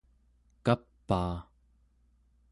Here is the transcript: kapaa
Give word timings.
kapaa 0.65 1.35